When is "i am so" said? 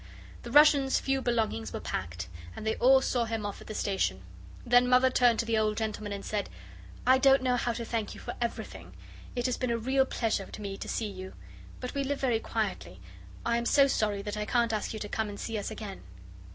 13.45-13.85